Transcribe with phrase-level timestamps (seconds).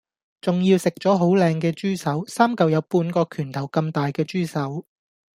[0.41, 4.87] 仲要食左好靚既豬手三舊有半個拳頭咁大既豬手